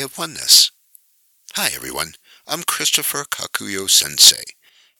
[0.00, 0.70] Way of Oneness.
[1.56, 2.14] Hi, everyone.
[2.46, 4.54] I'm Christopher Kakuyo Sensei,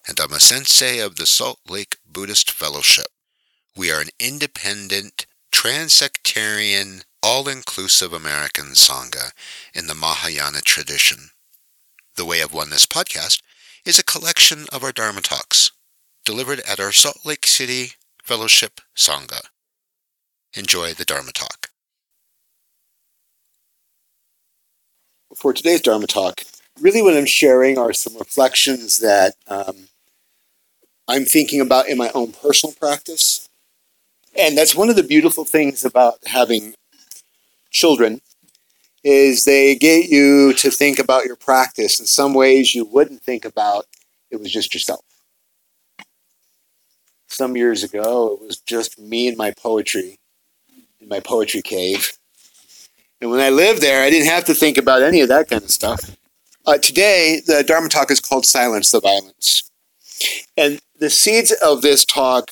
[0.07, 3.07] and I'm a sensei of the Salt Lake Buddhist Fellowship.
[3.75, 9.33] We are an independent, transsectarian, all inclusive American Sangha
[9.75, 11.31] in the Mahayana tradition.
[12.17, 13.41] The Way of Oneness podcast
[13.87, 15.71] is a collection of our Dharma talks
[16.27, 17.93] delivered at our Salt Lake City
[18.23, 19.41] Fellowship Sangha.
[20.53, 21.70] Enjoy the Dharma talk.
[25.35, 26.43] For today's Dharma talk,
[26.81, 29.89] really what I'm sharing are some reflections that um,
[31.07, 33.49] I'm thinking about in my own personal practice.
[34.37, 36.75] And that's one of the beautiful things about having
[37.71, 38.21] children
[39.05, 43.45] is they get you to think about your practice in some ways you wouldn't think
[43.45, 43.87] about
[44.31, 45.05] it was just yourself.
[47.29, 50.19] Some years ago, it was just me and my poetry
[51.01, 52.19] in my poetry cave.
[53.21, 55.63] And when I lived there, I didn't have to think about any of that kind
[55.63, 56.17] of stuff.
[56.67, 59.71] Uh, today, the Dharma talk is called Silence the Violence.
[60.57, 62.51] And the seeds of this talk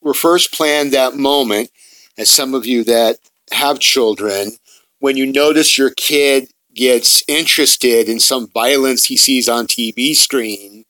[0.00, 1.70] were first planned that moment,
[2.18, 3.16] as some of you that
[3.52, 4.52] have children
[5.00, 10.84] when you notice your kid gets interested in some violence he sees on TV screen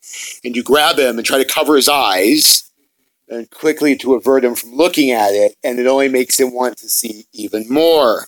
[0.45, 2.71] and you grab him and try to cover his eyes
[3.29, 6.77] and quickly to avert him from looking at it and it only makes him want
[6.77, 8.27] to see even more.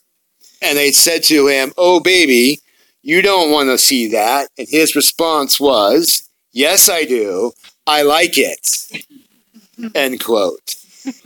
[0.63, 2.61] And they said to him, "Oh baby,
[3.03, 7.53] you don't want to see that." And his response was, "Yes, I do.
[7.87, 9.05] I like it."
[9.95, 10.77] End quote.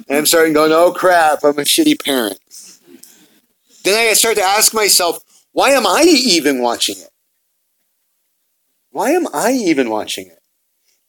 [0.09, 2.41] And I'm starting going, "Oh crap, I'm a shitty parent."
[3.85, 5.21] Then I start to ask myself,
[5.57, 7.09] why am I even watching it?
[8.91, 10.43] Why am I even watching it?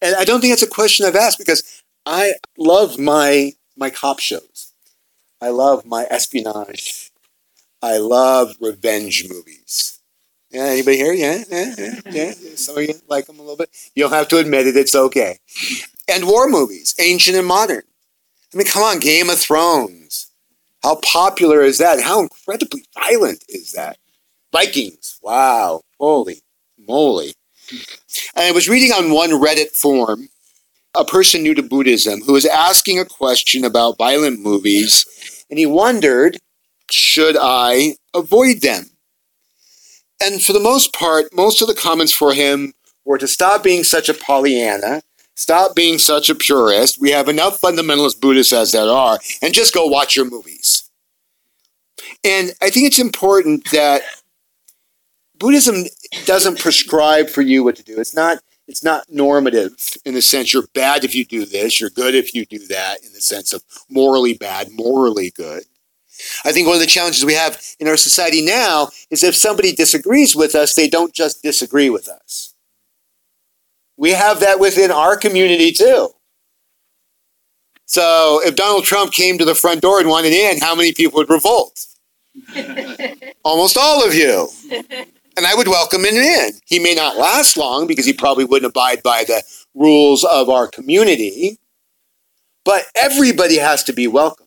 [0.02, 4.20] And I don't think that's a question I've asked because I love my my cop
[4.20, 4.72] shows.
[5.42, 6.97] I love my espionage.
[7.82, 10.00] I love revenge movies.
[10.50, 11.14] Yeah, anybody here?
[11.14, 12.32] Yeah, yeah, yeah.
[12.56, 13.70] Some of you like them a little bit.
[13.96, 14.78] You don't have to admit it.
[14.78, 15.40] It's okay.
[16.08, 17.84] And war movies, ancient and modern.
[18.54, 20.32] I mean, come on, Game of Thrones.
[20.84, 22.02] How popular is that?
[22.02, 23.98] How incredibly violent is that?
[24.54, 25.20] Vikings.
[25.22, 25.82] Wow.
[26.00, 26.42] Holy
[26.88, 27.34] moly.
[28.36, 30.30] And I was reading on one Reddit forum
[30.96, 35.06] a person new to Buddhism who was asking a question about violent movies,
[35.50, 36.38] and he wondered,
[36.92, 38.92] should I avoid them?
[40.22, 42.74] And for the most part, most of the comments for him
[43.06, 45.02] were to stop being such a Pollyanna,
[45.36, 47.00] stop being such a purist.
[47.00, 50.90] We have enough fundamentalist Buddhists as there are, and just go watch your movies.
[52.24, 54.02] And I think it's important that
[55.38, 55.86] Buddhism
[56.26, 58.00] doesn't prescribe for you what to do.
[58.00, 59.72] It's not it's not normative
[60.04, 63.02] in the sense you're bad if you do this, you're good if you do that,
[63.02, 65.64] in the sense of morally bad, morally good.
[66.46, 69.74] I think one of the challenges we have in our society now is if somebody
[69.74, 72.54] disagrees with us, they don't just disagree with us.
[73.98, 76.10] We have that within our community too.
[77.86, 81.18] So if Donald Trump came to the front door and wanted in, how many people
[81.18, 81.86] would revolt?
[83.44, 84.50] Almost all of you.
[85.38, 86.52] And I would welcome him in.
[86.66, 90.68] He may not last long because he probably wouldn't abide by the rules of our
[90.68, 91.60] community,
[92.66, 94.47] but everybody has to be welcome.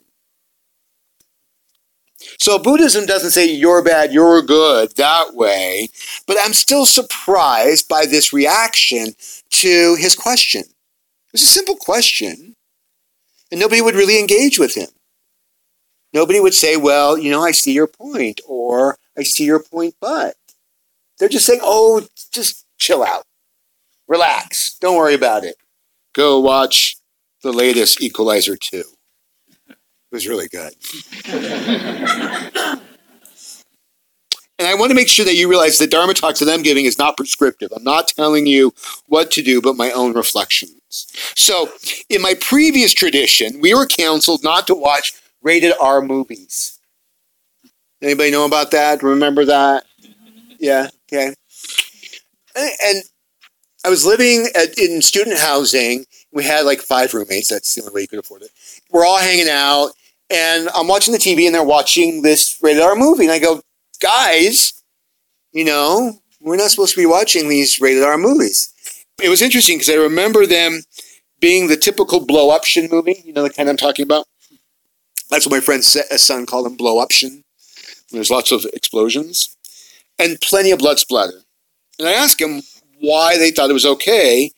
[2.38, 5.88] So Buddhism doesn't say you're bad, you're good that way,
[6.26, 9.14] but I'm still surprised by this reaction
[9.50, 10.62] to his question.
[10.62, 12.56] It was a simple question,
[13.50, 14.88] and nobody would really engage with him.
[16.12, 19.94] Nobody would say, well, you know, I see your point, or I see your point,
[20.00, 20.34] but.
[21.20, 23.24] They're just saying, oh, just chill out.
[24.08, 24.78] Relax.
[24.80, 25.54] Don't worry about it.
[26.14, 26.96] Go watch
[27.42, 28.82] the latest Equalizer 2.
[30.10, 30.74] It was really good.
[34.60, 36.84] And I want to make sure that you realize the Dharma talk that I'm giving
[36.84, 37.72] is not prescriptive.
[37.74, 38.74] I'm not telling you
[39.06, 41.06] what to do, but my own reflections.
[41.34, 41.70] So,
[42.10, 46.78] in my previous tradition, we were counseled not to watch rated R movies.
[48.02, 49.02] Anybody know about that?
[49.02, 49.84] Remember that?
[50.58, 50.88] Yeah.
[51.10, 51.32] Okay.
[52.54, 53.02] And
[53.82, 56.04] I was living at, in student housing.
[56.32, 57.48] We had like five roommates.
[57.48, 58.50] That's the only way you could afford it.
[58.90, 59.92] We're all hanging out,
[60.30, 63.24] and I'm watching the TV, and they're watching this rated R movie.
[63.24, 63.60] And I go,
[64.00, 64.82] guys,
[65.52, 68.72] you know, we're not supposed to be watching these rated R movies.
[69.22, 70.82] It was interesting because I remember them
[71.40, 73.22] being the typical blow option movie.
[73.24, 74.26] You know the kind I'm talking about.
[75.30, 77.44] That's what my friend's uh, son called them, blow option.
[78.10, 79.56] There's lots of explosions
[80.18, 81.42] and plenty of blood splatter.
[81.98, 82.62] And I asked him
[83.00, 84.50] why they thought it was okay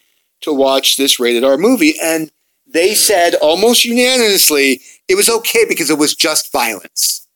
[0.42, 2.30] to watch this rated R movie, and
[2.66, 4.80] they said almost unanimously
[5.12, 7.28] it was okay because it was just violence.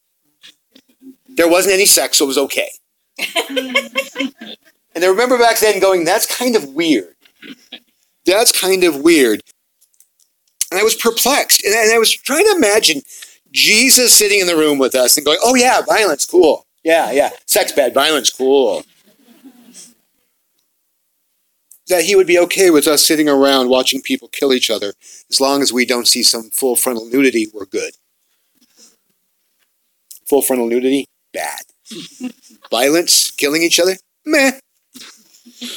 [1.28, 2.70] There wasn't any sex, so it was okay.
[3.50, 7.14] and I remember back then going, that's kind of weird.
[8.24, 9.42] That's kind of weird.
[10.70, 11.64] And I was perplexed.
[11.64, 13.02] And I, and I was trying to imagine
[13.52, 16.66] Jesus sitting in the room with us and going, oh, yeah, violence, cool.
[16.82, 17.30] Yeah, yeah.
[17.46, 18.84] Sex bad, violence, cool.
[21.88, 24.94] That he would be okay with us sitting around watching people kill each other
[25.30, 27.94] as long as we don't see some full frontal nudity, we're good.
[30.28, 31.60] Full frontal nudity, bad.
[32.70, 33.94] Violence, killing each other,
[34.24, 34.52] meh.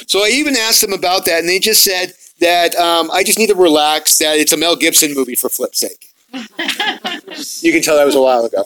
[0.08, 3.38] So I even asked them about that, and they just said that um, I just
[3.38, 6.08] need to relax, that it's a Mel Gibson movie for flip's sake.
[6.32, 8.64] you can tell that was a while ago.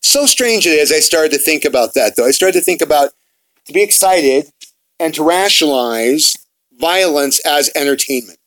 [0.00, 2.26] so strange it is, I started to think about that, though.
[2.26, 3.10] I started to think about
[3.66, 4.50] to be excited
[4.98, 6.36] and to rationalize
[6.72, 8.38] violence as entertainment.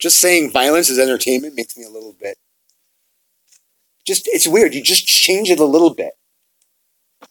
[0.00, 2.38] Just saying violence is entertainment makes me a little bit.
[4.06, 4.74] Just, it's weird.
[4.74, 6.12] You just change it a little bit.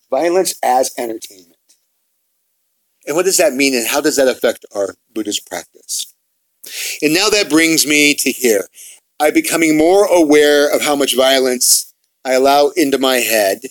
[0.09, 1.55] Violence as entertainment.
[3.07, 6.13] And what does that mean, and how does that affect our Buddhist practice?
[7.01, 8.67] And now that brings me to here.
[9.19, 11.93] I'm becoming more aware of how much violence
[12.23, 13.61] I allow into my head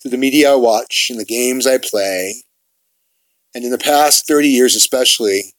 [0.00, 2.42] through the media I watch and the games I play.
[3.54, 5.54] And in the past 30 years, especially,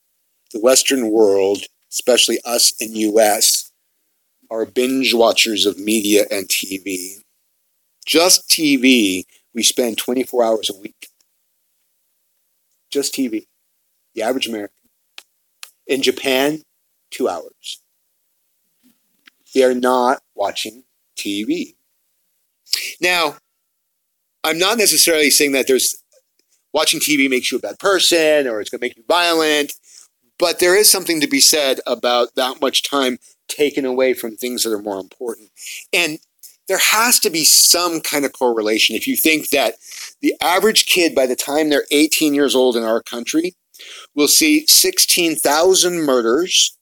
[0.52, 3.72] the Western world especially us in US,
[4.50, 7.18] are binge watchers of media and TV.
[8.06, 11.10] Just TV, we spend 24 hours a week.
[12.90, 13.46] Just TV.
[14.16, 14.76] The average American.
[15.86, 16.64] In Japan,
[17.12, 17.82] two hours.
[19.54, 20.84] They are not watching
[21.16, 21.76] TV.
[23.02, 23.38] Now,
[24.44, 25.96] I'm not necessarily saying that there's
[26.74, 29.74] watching TV makes you a bad person or it's going to make you violent.
[30.38, 33.18] But there is something to be said about that much time
[33.50, 35.50] taken away from things that are more important.
[35.92, 36.20] And
[36.70, 38.96] there has to be some kind of correlation.
[38.96, 39.76] If you think that
[40.22, 43.56] the average kid, by the time they're 18 years old in our country,
[44.16, 46.78] will see 16,000 murders,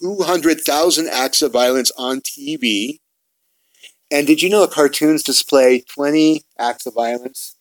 [0.00, 2.98] 200,000 acts of violence on TV.
[4.10, 7.56] And did you know cartoons display 20 acts of violence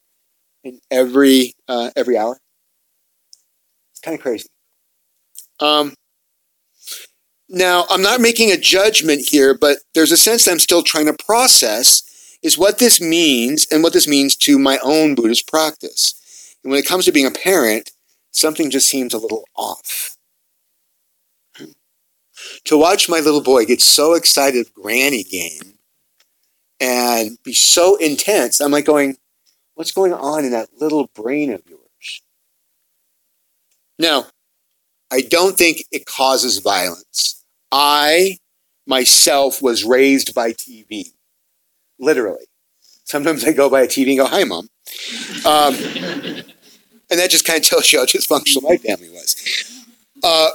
[0.63, 2.39] in every uh, every hour?
[3.91, 4.49] It's kind of crazy.
[5.59, 5.93] Um,
[7.49, 11.07] now, I'm not making a judgment here, but there's a sense that I'm still trying
[11.07, 12.03] to process
[12.41, 16.55] is what this means and what this means to my own Buddhist practice.
[16.63, 17.91] And when it comes to being a parent,
[18.31, 20.15] something just seems a little off.
[22.65, 25.78] To watch my little boy get so excited Granny Game
[26.79, 29.17] and be so intense, I'm like going,
[29.75, 32.21] what's going on in that little brain of yours?
[33.97, 34.27] Now,
[35.11, 37.43] I don't think it causes violence.
[37.71, 38.37] I
[38.87, 41.11] myself was raised by TV,
[41.99, 42.45] literally.
[43.03, 44.69] Sometimes I go by a TV and go, "Hi, mom,"
[45.45, 45.75] um,
[47.09, 49.35] and that just kind of tells you how dysfunctional my family was.
[50.23, 50.49] Uh,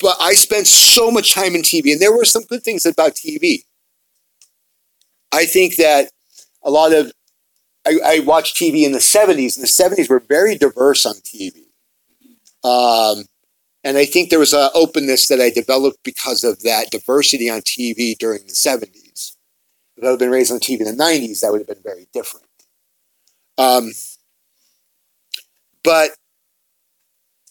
[0.00, 3.14] but I spent so much time in TV, and there were some good things about
[3.14, 3.64] TV.
[5.32, 6.10] I think that
[6.62, 7.12] a lot of
[7.86, 11.66] I, I watched TV in the 70s, and the 70s were very diverse on TV.
[12.62, 13.24] Um,
[13.82, 17.60] and I think there was an openness that I developed because of that diversity on
[17.60, 19.36] TV during the 70s.
[19.96, 22.06] If I had been raised on TV in the 90s, that would have been very
[22.12, 22.46] different.
[23.56, 23.92] Um,
[25.82, 26.10] but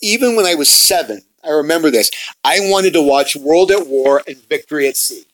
[0.02, 2.12] even when I was seven, I remember this.
[2.44, 5.26] I wanted to watch World at War and Victory at Sea.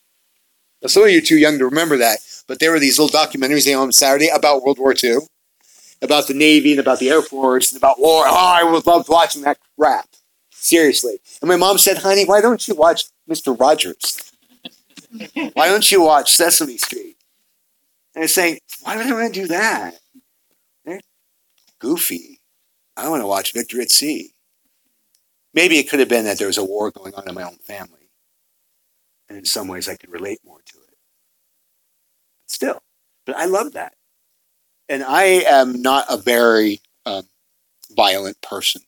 [0.85, 3.19] Now, some of you are too young to remember that, but there were these little
[3.19, 5.17] documentaries on Saturday about World War II
[5.99, 8.23] about the Navy and about the Air Force and about war.
[8.27, 10.07] Oh, I loved watching that crap.
[10.51, 11.17] Seriously.
[11.41, 13.59] And my mom said, honey, why don't you watch Mr.
[13.59, 14.31] Rogers?
[15.53, 17.17] why don't you watch Sesame Street?
[18.13, 19.95] And I'm saying, why would I want to do that?
[20.85, 21.01] They're
[21.79, 22.41] goofy.
[22.95, 24.33] I want to watch Victory at Sea.
[25.51, 27.57] Maybe it could have been that there was a war going on in my own
[27.65, 28.05] family.
[29.27, 30.74] And in some ways I could relate more to
[32.55, 32.81] still,
[33.25, 33.93] but I love that
[34.89, 37.23] and I am not a very um,
[37.95, 38.81] violent person.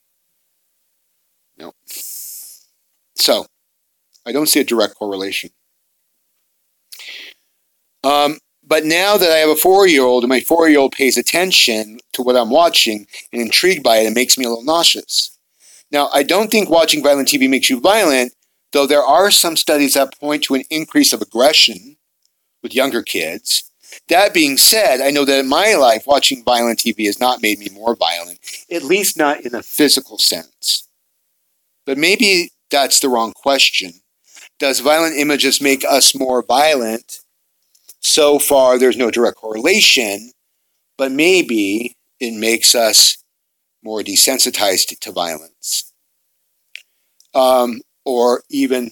[1.57, 1.73] No.
[3.15, 3.47] So,
[4.25, 5.51] I don't see a direct correlation.
[8.03, 10.91] Um, but now that I have a four year old and my four year old
[10.91, 14.63] pays attention to what I'm watching and intrigued by it, it makes me a little
[14.63, 15.37] nauseous.
[15.89, 18.33] Now, I don't think watching violent TV makes you violent,
[18.73, 21.96] though there are some studies that point to an increase of aggression
[22.67, 23.63] with younger kids
[24.09, 27.59] that being said, I know that in my life, watching violent TV has not made
[27.59, 28.39] me more violent,
[28.71, 30.87] at least not in a physical sense.
[31.85, 33.93] But maybe that's the wrong question.
[34.59, 37.19] Does violent images make us more violent
[37.99, 40.31] So far, there's no direct correlation,
[40.97, 43.17] but maybe it makes us
[43.83, 45.93] more desensitized to violence.
[47.33, 48.91] Um, or even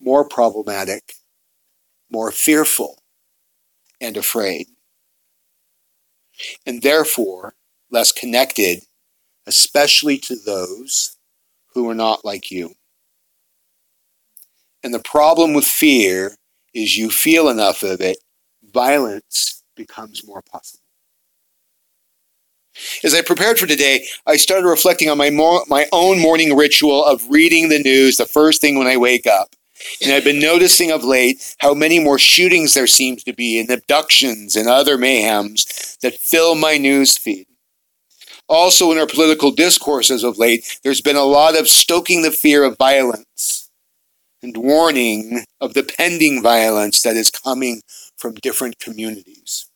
[0.00, 1.14] more problematic,
[2.10, 3.03] more fearful
[4.00, 4.66] and afraid.
[6.66, 7.54] And therefore,
[7.90, 8.80] less connected,
[9.46, 11.16] especially to those
[11.74, 12.74] who are not like you.
[14.82, 16.36] And the problem with fear
[16.74, 18.18] is you feel enough of it,
[18.72, 20.80] violence becomes more possible.
[23.04, 27.04] As I prepared for today, I started reflecting on my, mo- my own morning ritual
[27.04, 29.54] of reading the news the first thing when I wake up.
[30.02, 33.68] And I've been noticing of late how many more shootings there seems to be, and
[33.70, 37.46] abductions and other mayhems that fill my news feed.
[38.48, 42.62] Also, in our political discourses of late, there's been a lot of stoking the fear
[42.62, 43.70] of violence
[44.42, 47.80] and warning of the pending violence that is coming
[48.16, 49.70] from different communities.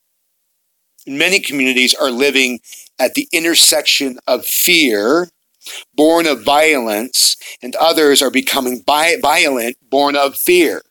[1.06, 2.60] Many communities are living
[2.98, 5.30] at the intersection of fear,
[5.94, 10.82] born of violence, and others are becoming violent, born of fear.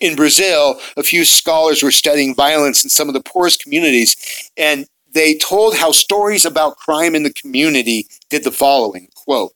[0.00, 4.16] In Brazil, a few scholars were studying violence in some of the poorest communities,
[4.56, 9.52] and they told how stories about crime in the community did the following quote,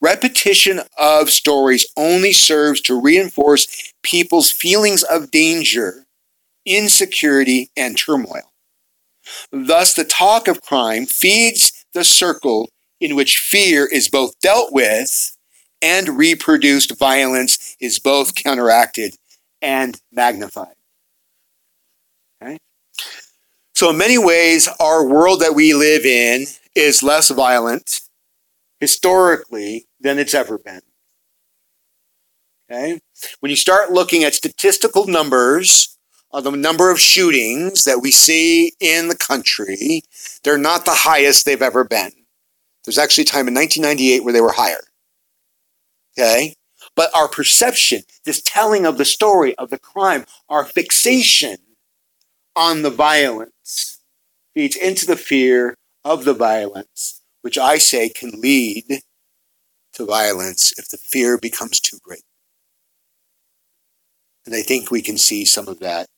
[0.00, 6.06] Repetition of stories only serves to reinforce people's feelings of danger,
[6.64, 8.47] insecurity, and turmoil.
[9.50, 12.70] Thus, the talk of crime feeds the circle
[13.00, 15.36] in which fear is both dealt with
[15.80, 19.14] and reproduced violence is both counteracted
[19.62, 20.74] and magnified.
[22.42, 22.58] Okay?
[23.74, 28.00] So, in many ways, our world that we live in is less violent
[28.80, 30.80] historically than it's ever been.
[32.70, 33.00] Okay?
[33.40, 35.97] When you start looking at statistical numbers
[36.32, 40.02] the number of shootings that we see in the country,
[40.44, 42.12] they're not the highest they've ever been.
[42.84, 44.84] There's actually a time in 1998 where they were higher.
[46.18, 46.54] Okay?
[46.94, 51.58] But our perception, this telling of the story of the crime, our fixation
[52.56, 54.00] on the violence
[54.54, 59.02] feeds into the fear of the violence, which I say can lead
[59.94, 62.22] to violence if the fear becomes too great.
[64.46, 66.08] And I think we can see some of that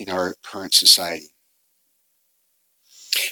[0.00, 1.28] in our current society.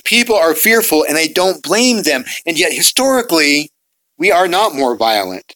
[0.04, 2.24] People are fearful, and I don't blame them.
[2.46, 3.70] And yet, historically,
[4.18, 5.54] we are not more violent.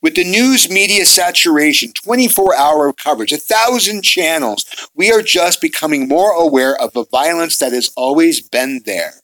[0.00, 4.64] With the news media saturation, 24 hour coverage, a thousand channels,
[4.94, 9.14] we are just becoming more aware of the violence that has always been there.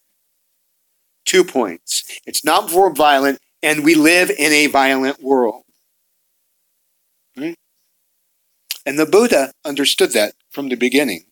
[1.24, 2.02] Two points.
[2.26, 5.62] It's not more violent, and we live in a violent world.
[7.36, 7.56] Right?
[8.84, 11.24] And the Buddha understood that from the beginning.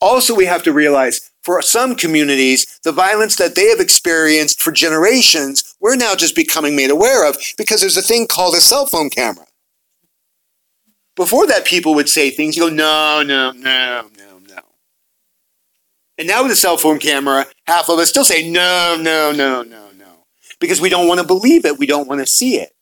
[0.00, 4.72] Also, we have to realize for some communities, the violence that they have experienced for
[4.72, 8.86] generations, we're now just becoming made aware of because there's a thing called a cell
[8.86, 9.46] phone camera.
[11.14, 14.60] Before that, people would say things, you go, no, no, no, no, no.
[16.18, 19.62] And now with a cell phone camera, half of us still say, no, no, no,
[19.62, 20.24] no, no.
[20.60, 22.72] Because we don't want to believe it, we don't want to see it.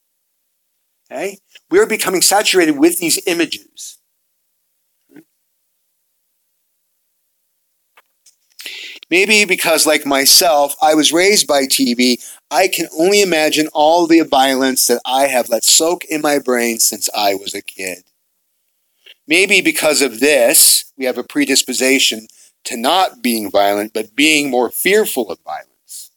[1.11, 1.39] Okay?
[1.71, 3.99] We're becoming saturated with these images.
[9.15, 14.23] Maybe because, like myself, I was raised by TV, I can only imagine all the
[14.23, 18.03] violence that I have let soak in my brain since I was a kid.
[19.29, 22.27] Maybe because of this, we have a predisposition
[22.65, 26.11] to not being violent, but being more fearful of violence.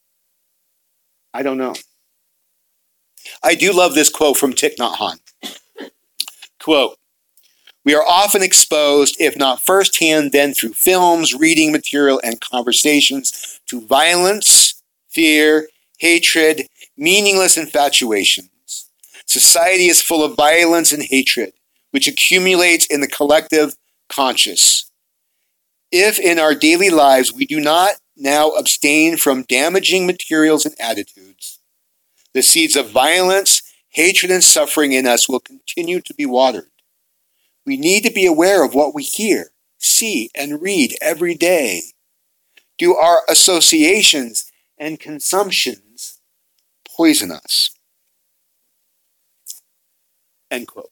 [1.36, 1.76] I don't know.
[3.44, 4.74] I do love this quote from Thich.
[6.60, 6.98] Quote,
[7.88, 13.80] we are often exposed, if not firsthand, then through films, reading material, and conversations, to
[13.80, 16.68] violence, fear, hatred,
[16.98, 18.90] meaningless infatuations.
[19.26, 21.54] Society is full of violence and hatred,
[21.92, 23.78] which accumulates in the collective
[24.10, 24.92] conscious.
[25.90, 31.60] If in our daily lives we do not now abstain from damaging materials and attitudes,
[32.34, 36.68] the seeds of violence, hatred, and suffering in us will continue to be watered.
[37.68, 41.82] We need to be aware of what we hear, see, and read every day.
[42.78, 46.22] Do our associations and consumptions
[46.88, 47.72] poison us?
[50.50, 50.92] End quote.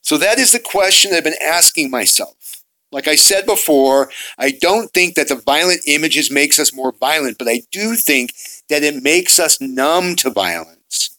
[0.00, 2.62] So that is the question I've been asking myself.
[2.90, 7.36] Like I said before, I don't think that the violent images makes us more violent,
[7.36, 8.32] but I do think
[8.70, 11.18] that it makes us numb to violence.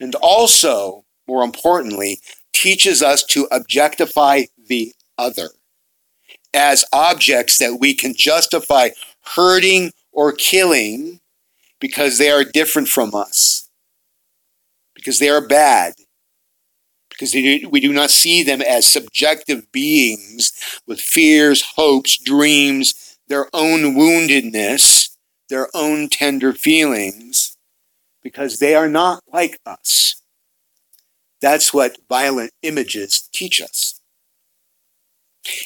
[0.00, 2.20] and also, more importantly,
[2.62, 5.50] teaches us to objectify the other
[6.54, 8.88] as objects that we can justify
[9.34, 11.20] hurting or killing
[11.80, 13.68] because they are different from us,
[14.94, 15.94] because they are bad,
[17.10, 20.52] because we do not see them as subjective beings
[20.86, 25.10] with fears, hopes, dreams, their own woundedness,
[25.50, 27.56] their own tender feelings,
[28.22, 30.22] because they are not like us.
[31.40, 34.00] That's what violent images teach us.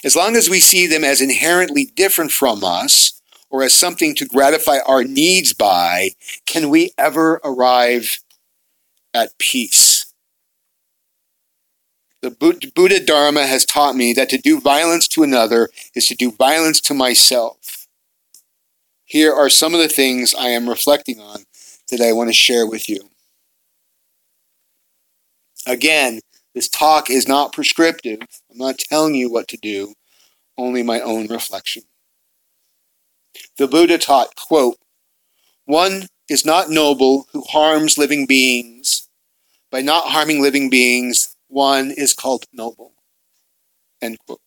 [0.05, 4.27] As long as we see them as inherently different from us or as something to
[4.27, 6.11] gratify our needs by,
[6.47, 8.19] can we ever arrive
[9.15, 10.13] at peace?
[12.23, 16.31] The Buddha Dharma has taught me that to do violence to another is to do
[16.31, 17.87] violence to myself.
[19.07, 21.45] Here are some of the things I am reflecting on
[21.91, 23.09] that I want to share with you.
[25.67, 26.21] Again,
[26.55, 28.21] this talk is not prescriptive.
[28.51, 29.95] I'm not telling you what to do,
[30.57, 31.83] only my own reflection.
[33.59, 34.79] The Buddha taught, quote,
[35.65, 39.09] one is not noble who harms living beings.
[39.71, 42.95] By not harming living beings, one is called noble.
[44.01, 44.41] End quote.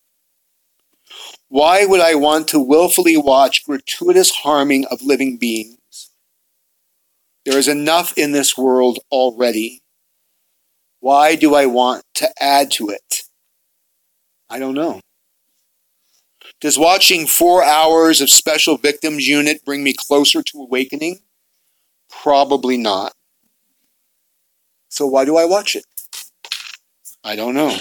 [1.48, 6.10] Why would I want to willfully watch gratuitous harming of living beings?
[7.46, 9.83] There is enough in this world already.
[11.04, 13.24] Why do I want to add to it?
[14.50, 15.02] I don't know.
[16.62, 21.20] Does watching four hours of Special Victims Unit bring me closer to awakening?
[22.10, 23.12] Probably not.
[24.88, 25.84] So why do I watch it?
[27.22, 27.76] I don't know.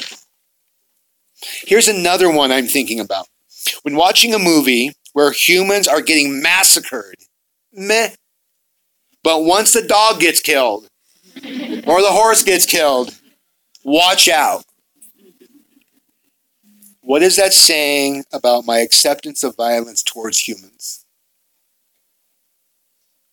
[1.65, 3.29] Here's another one I'm thinking about.
[3.83, 7.15] When watching a movie where humans are getting massacred,
[7.73, 8.17] meh.
[9.23, 10.89] But once the dog gets killed,
[11.87, 13.15] or the horse gets killed,
[13.85, 14.65] watch out.
[17.01, 21.05] What is that saying about my acceptance of violence towards humans?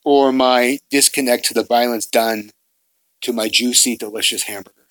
[0.04, 2.50] Or my disconnect to the violence done
[3.22, 4.88] to my juicy, delicious hamburger?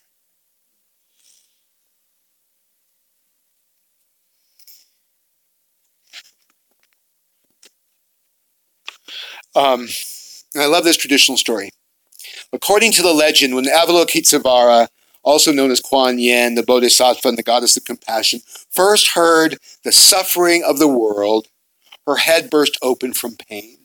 [9.57, 9.89] Um,
[10.57, 11.71] I love this traditional story.
[12.53, 14.89] According to the legend, when Avalokitesvara,
[15.23, 19.93] also known as Kuan Yin, the Bodhisattva and the goddess of compassion, first heard the
[19.93, 21.49] suffering of the world,
[22.07, 23.79] her head burst open from pain.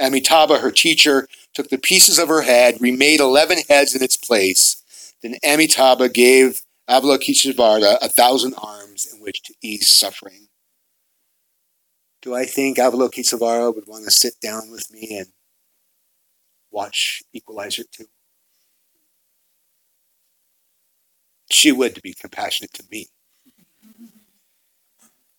[0.00, 5.12] Amitabha, her teacher, took the pieces of her head, remade 11 heads in its place.
[5.22, 10.46] Then Amitabha gave Avalokitesvara a thousand arms in which to ease suffering.
[12.22, 15.28] Do I think Avalokitesvara would want to sit down with me and
[16.70, 18.04] watch Equalizer 2.
[21.50, 23.08] She would be compassionate to me.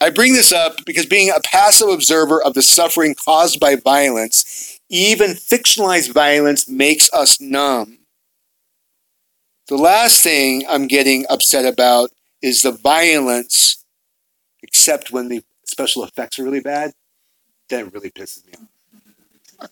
[0.02, 4.80] I bring this up because being a passive observer of the suffering caused by violence,
[4.90, 8.00] even fictionalized violence, makes us numb.
[9.68, 12.12] The last thing I'm getting upset about
[12.42, 13.84] is the violence,
[14.64, 16.94] except when the special effects are really bad.
[17.70, 18.79] That really pisses me off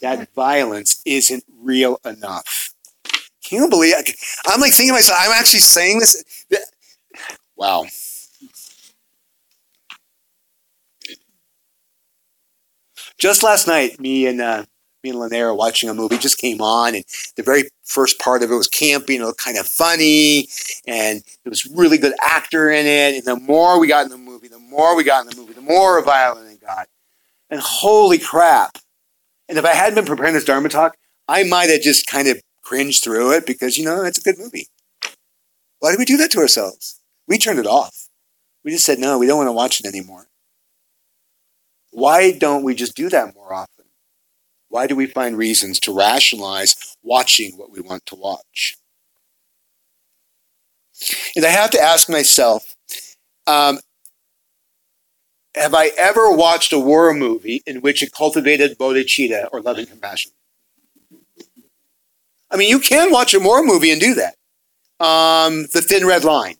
[0.01, 2.73] that violence isn't real enough.
[3.43, 3.93] Can you believe?
[4.45, 6.23] I'm like thinking to myself, I'm actually saying this.
[7.55, 7.85] Wow.
[13.17, 14.65] Just last night, me and uh,
[15.03, 17.03] me and Lanier watching a movie just came on, and
[17.35, 20.49] the very first part of it was campy and it was kind of funny,
[20.85, 23.15] and there was really good actor in it.
[23.15, 25.53] And the more we got in the movie, the more we got in the movie,
[25.53, 26.89] the more violent it got.
[27.49, 28.77] And holy crap!
[29.49, 32.41] And if I hadn't been preparing this Dharma talk, I might have just kind of
[32.63, 34.67] cringed through it because, you know, it's a good movie.
[35.79, 36.99] Why do we do that to ourselves?
[37.27, 38.09] We turned it off.
[38.63, 40.27] We just said, no, we don't want to watch it anymore.
[41.91, 43.85] Why don't we just do that more often?
[44.69, 48.75] Why do we find reasons to rationalize watching what we want to watch?
[51.35, 52.75] And I have to ask myself,
[53.45, 53.79] um,
[55.57, 60.31] have I ever watched a war movie in which it cultivated bodhicitta or loving compassion?
[62.49, 64.35] I mean, you can watch a war movie and do that.
[65.05, 66.55] Um, the Thin Red Line.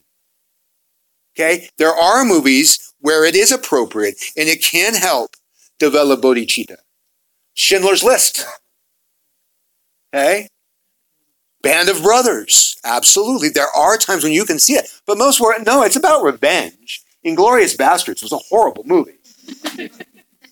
[1.36, 1.70] Okay?
[1.78, 5.36] There are movies where it is appropriate and it can help
[5.80, 6.78] develop bodhicitta.
[7.54, 8.46] Schindler's List.
[10.14, 10.48] Okay?
[11.62, 12.78] Band of Brothers.
[12.84, 13.50] Absolutely.
[13.50, 14.88] There are times when you can see it.
[15.06, 17.04] But most were, no, it's about revenge.
[17.28, 19.18] Inglourious Basterds was a horrible movie.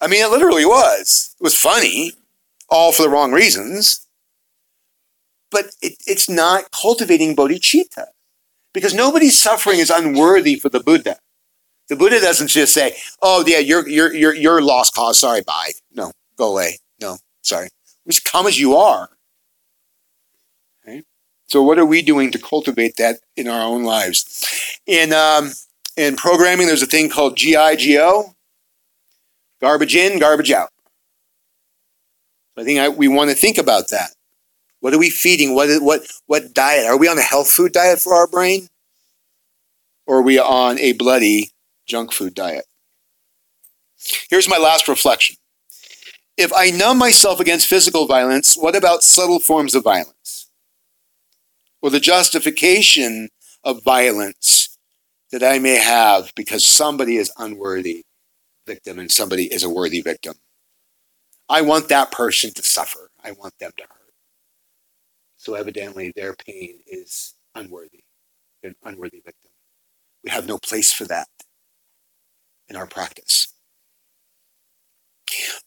[0.01, 1.35] I mean, it literally was.
[1.39, 2.13] It was funny,
[2.69, 4.01] all for the wrong reasons.
[5.51, 8.07] but it, it's not cultivating bodhicitta
[8.73, 11.17] because nobody's suffering is unworthy for the Buddha.
[11.89, 15.19] The Buddha doesn't just say, "Oh, yeah, you're you're you're you're lost cause.
[15.19, 16.79] Sorry, bye." No, go away.
[17.01, 17.69] No, sorry.
[18.07, 19.09] Just come as you are.
[20.87, 21.03] Okay?
[21.47, 24.79] So, what are we doing to cultivate that in our own lives?
[24.87, 25.51] In um,
[25.97, 28.33] in programming, there's a thing called GIGO:
[29.61, 30.69] garbage in, garbage out.
[32.57, 34.11] I think I, we want to think about that.
[34.79, 35.55] What are we feeding?
[35.55, 36.85] What what what diet?
[36.85, 38.67] Are we on a health food diet for our brain,
[40.05, 41.51] or are we on a bloody
[41.85, 42.65] junk food diet?
[44.29, 45.37] Here's my last reflection.
[46.37, 50.49] If I numb myself against physical violence, what about subtle forms of violence?
[51.81, 53.29] Or the justification
[53.63, 54.74] of violence
[55.31, 58.03] that I may have because somebody is unworthy
[58.67, 60.35] victim and somebody is a worthy victim.
[61.49, 63.09] I want that person to suffer.
[63.23, 64.13] I want them to hurt.
[65.37, 68.03] So evidently their pain is unworthy.
[68.63, 69.51] An unworthy victim.
[70.23, 71.27] We have no place for that
[72.67, 73.54] in our practice.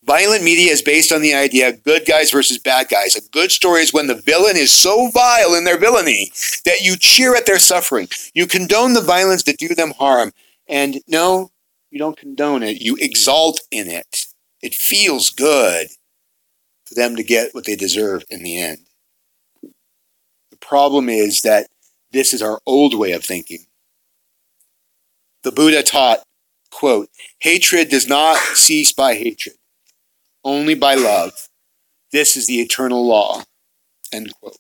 [0.05, 3.17] Violent media is based on the idea of good guys versus bad guys.
[3.17, 6.31] A good story is when the villain is so vile in their villainy
[6.65, 8.09] that you cheer at their suffering.
[8.35, 10.33] You condone the violence that do them harm.
[10.69, 11.51] And no,
[11.91, 12.81] you don't condone it.
[12.81, 14.27] You exalt in it.
[14.61, 15.89] It feels good
[16.87, 18.79] for them to get what they deserve in the end.
[19.63, 21.69] The problem is that
[22.11, 23.67] this is our old way of thinking.
[25.45, 26.23] The Buddha taught,
[26.79, 27.09] quote,
[27.41, 29.57] hatred does not cease by hatred
[30.45, 31.49] only by love.
[32.12, 33.43] This is the eternal law.
[34.12, 34.59] End quote.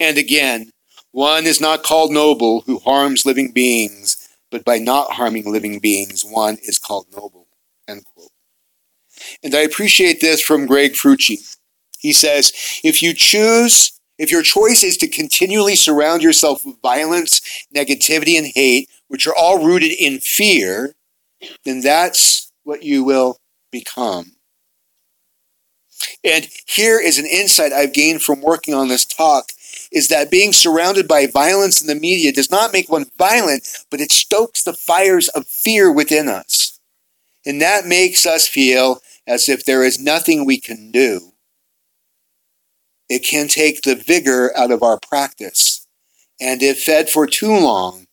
[0.00, 0.72] And again,
[1.12, 6.24] one is not called noble who harms living beings, but by not harming living beings,
[6.24, 7.46] one is called noble.
[7.88, 8.30] End quote.
[9.42, 11.56] And I appreciate this from Greg Frucci.
[11.98, 17.40] He says, if you choose, if your choice is to continually surround yourself with violence,
[17.74, 20.94] negativity, and hate, which are all rooted in fear,
[21.66, 23.36] then that's what you will
[23.70, 24.32] become.
[26.24, 29.52] And here is an insight I've gained from working on this talk
[29.92, 34.00] is that being surrounded by violence in the media does not make one violent, but
[34.00, 36.80] it stokes the fires of fear within us.
[37.44, 41.32] And that makes us feel as if there is nothing we can do.
[43.10, 45.86] It can take the vigor out of our practice.
[46.40, 48.06] And if fed for too long,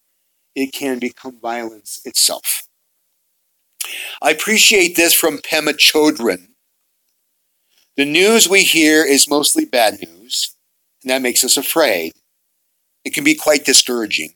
[0.56, 2.68] it can become violence itself.
[4.22, 6.48] I appreciate this from Pema Chodron.
[7.96, 10.56] The news we hear is mostly bad news,
[11.04, 12.14] and that makes us afraid.
[13.04, 14.36] It can be quite discouraging.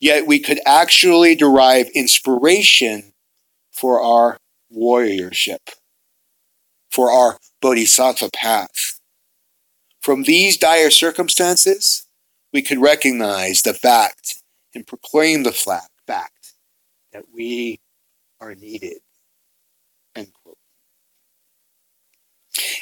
[0.00, 3.12] Yet we could actually derive inspiration
[3.70, 4.38] for our
[4.74, 5.70] warriorship,
[6.90, 9.00] for our bodhisattva path.
[10.00, 12.06] From these dire circumstances,
[12.52, 14.42] we could recognize the fact
[14.74, 16.54] and proclaim the fact
[17.12, 17.80] that we
[18.40, 18.98] are needed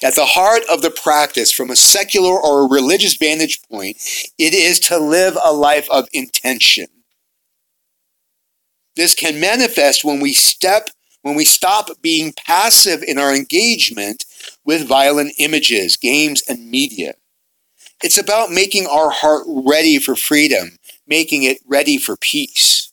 [0.02, 3.96] At the heart of the practice, from a secular or a religious vantage point,
[4.36, 6.86] it is to live a life of intention.
[8.96, 10.90] This can manifest when we step
[11.22, 14.24] when we stop being passive in our engagement
[14.64, 17.14] with violent images, games, and media.
[18.02, 22.92] It's about making our heart ready for freedom, making it ready for peace.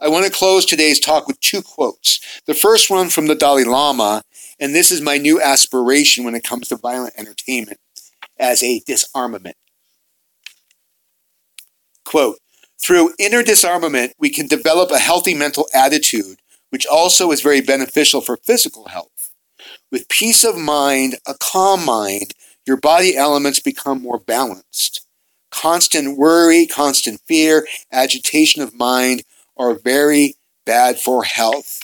[0.00, 2.20] I want to close today's talk with two quotes.
[2.46, 4.22] The first one from the Dalai Lama
[4.58, 7.78] and this is my new aspiration when it comes to violent entertainment
[8.38, 9.56] as a disarmament.
[12.04, 12.38] Quote,
[12.80, 16.38] through inner disarmament, we can develop a healthy mental attitude,
[16.70, 19.32] which also is very beneficial for physical health.
[19.90, 22.32] With peace of mind, a calm mind,
[22.66, 25.05] your body elements become more balanced.
[25.56, 29.22] Constant worry, constant fear, agitation of mind
[29.56, 30.34] are very
[30.66, 31.82] bad for health.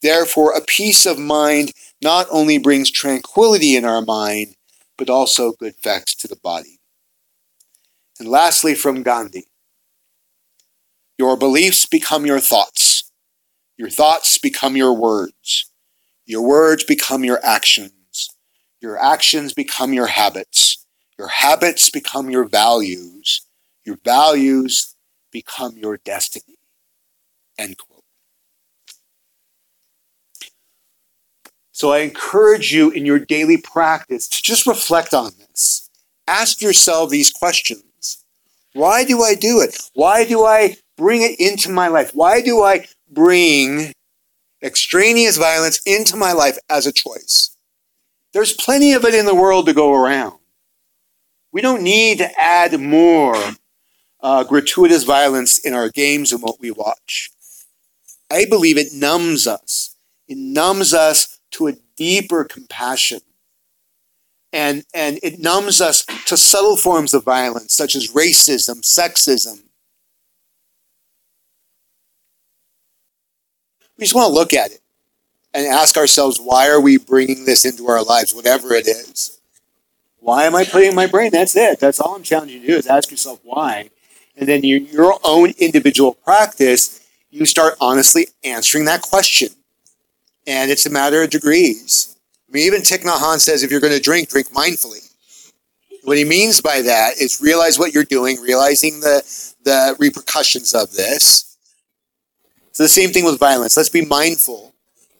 [0.00, 4.56] Therefore, a peace of mind not only brings tranquility in our mind,
[4.96, 6.80] but also good effects to the body.
[8.18, 9.46] And lastly, from Gandhi
[11.18, 13.10] Your beliefs become your thoughts,
[13.76, 15.70] your thoughts become your words,
[16.24, 18.30] your words become your actions,
[18.80, 20.81] your actions become your habits,
[21.18, 23.46] your habits become your values,
[23.84, 24.94] your values
[25.30, 26.58] become your destiny.
[27.58, 28.02] End quote.
[31.72, 35.88] So I encourage you in your daily practice to just reflect on this.
[36.28, 38.24] Ask yourself these questions.
[38.74, 39.76] Why do I do it?
[39.94, 42.14] Why do I bring it into my life?
[42.14, 43.92] Why do I bring
[44.62, 47.56] extraneous violence into my life as a choice?
[48.32, 50.38] There's plenty of it in the world to go around.
[51.52, 53.36] We don't need to add more
[54.20, 57.30] uh, gratuitous violence in our games and what we watch.
[58.30, 59.94] I believe it numbs us.
[60.26, 63.20] It numbs us to a deeper compassion.
[64.54, 69.64] And, and it numbs us to subtle forms of violence, such as racism, sexism.
[73.98, 74.80] We just want to look at it
[75.52, 79.38] and ask ourselves, why are we bringing this into our lives, whatever it is?
[80.22, 81.32] Why am I putting my brain?
[81.32, 81.80] That's it.
[81.80, 83.90] That's all I'm challenging you to do is ask yourself why.
[84.36, 89.48] And then your, your own individual practice, you start honestly answering that question.
[90.46, 92.16] And it's a matter of degrees.
[92.48, 95.12] I mean, even Thich Nhat Hanh says if you're going to drink, drink mindfully.
[96.04, 99.22] What he means by that is realize what you're doing, realizing the,
[99.64, 101.56] the repercussions of this.
[102.70, 103.76] So the same thing with violence.
[103.76, 104.72] Let's be mindful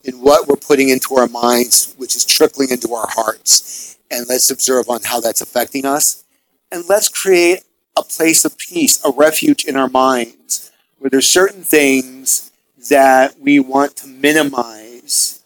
[0.04, 3.98] in what we're putting into our minds, which is trickling into our hearts.
[4.12, 6.22] And let's observe on how that's affecting us.
[6.70, 7.64] And let's create
[7.96, 12.52] a place of peace, a refuge in our minds, where there's certain things
[12.90, 15.42] that we want to minimize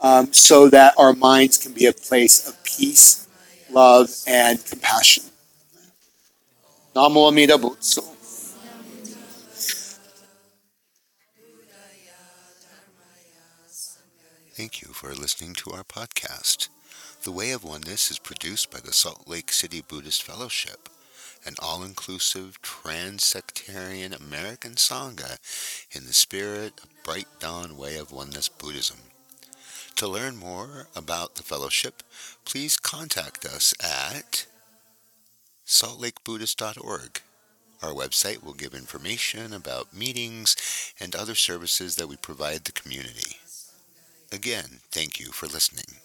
[0.00, 3.26] um, so that our minds can be a place of peace,
[3.70, 5.24] love, and compassion.
[6.94, 8.02] Namo Amida Butsu.
[14.54, 16.68] Thank you for listening to our podcast.
[17.24, 20.90] The Way of Oneness is produced by the Salt Lake City Buddhist Fellowship,
[21.46, 25.38] an all inclusive, trans sectarian American Sangha
[25.90, 28.98] in the spirit of Bright Dawn Way of Oneness Buddhism.
[29.96, 32.02] To learn more about the fellowship,
[32.44, 34.44] please contact us at
[35.66, 37.22] saltlakebuddhist.org.
[37.82, 43.38] Our website will give information about meetings and other services that we provide the community.
[44.30, 46.02] Again, thank you for listening.